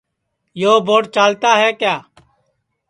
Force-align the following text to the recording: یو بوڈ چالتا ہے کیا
یو 0.61 0.73
بوڈ 0.87 1.03
چالتا 1.15 1.49
ہے 1.61 1.69
کیا 1.79 1.95